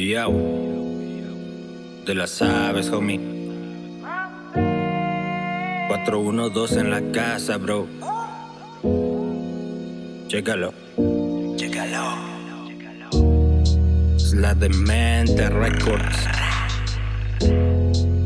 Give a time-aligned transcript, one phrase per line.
[0.00, 0.32] Yo,
[2.06, 3.20] te la sabes, homie.
[5.88, 7.86] 412 en la casa, bro.
[10.28, 10.72] Chécalo.
[11.56, 12.14] Chécalo.
[14.16, 16.16] Es la demente Records.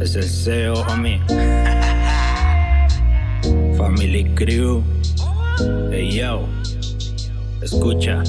[0.00, 1.20] Es el CEO, homie.
[3.76, 4.84] Family Crew.
[5.90, 6.46] Hey yo,
[7.60, 8.22] escucha.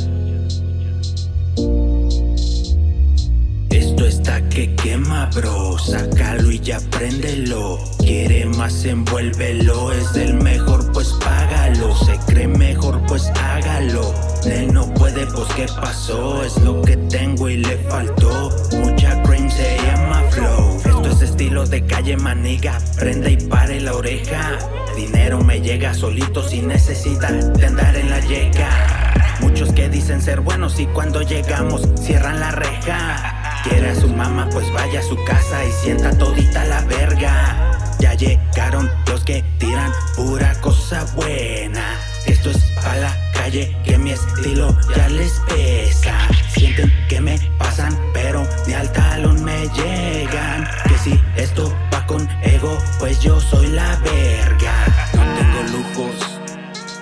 [4.41, 5.77] Que quema, bro.
[5.77, 7.79] Sácalo y ya préndelo.
[7.99, 9.91] Quiere más, envuélvelo.
[9.93, 11.95] Es del mejor, pues págalo.
[11.95, 14.13] Se cree mejor, pues hágalo.
[14.45, 16.43] Él no puede, pues qué pasó.
[16.43, 18.49] Es lo que tengo y le faltó.
[18.73, 20.77] Mucha cream se llama flow.
[20.77, 22.77] Esto es estilo de calle maniga.
[22.97, 24.59] Prende y pare la oreja.
[24.97, 29.13] Dinero me llega solito sin necesidad de andar en la llega.
[29.41, 33.34] Muchos que dicen ser buenos y cuando llegamos cierran la reja.
[33.67, 37.71] Quiere a su mamá, pues vaya a su casa y sienta todita la verga.
[37.97, 41.99] Ya llegaron los que tiran pura cosa buena.
[42.27, 46.15] Esto es pa' la calle, que mi estilo ya les pesa.
[46.53, 50.67] Sienten que me pasan, pero ni al talón me llegan.
[50.87, 55.09] Que si esto va con ego, pues yo soy la verga.
[55.15, 56.39] No tengo lujos,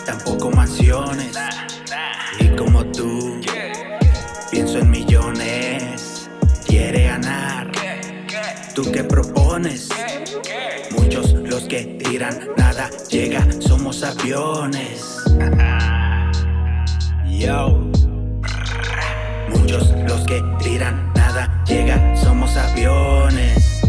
[0.05, 1.35] tampoco mansiones.
[2.39, 3.41] Y como tú,
[4.49, 5.12] pienso en millones.
[8.73, 9.89] ¿Tú qué propones?
[10.91, 15.17] Muchos los que tiran, nada llega, somos aviones.
[19.49, 23.81] Muchos los que tiran, nada llega, somos aviones.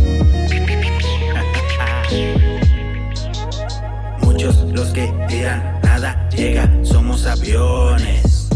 [4.20, 8.48] Muchos los que tiran, nada llega, somos aviones.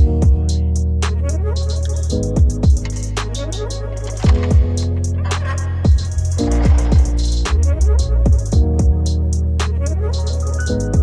[10.69, 10.98] you